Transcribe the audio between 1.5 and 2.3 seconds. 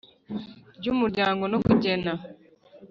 No Kugena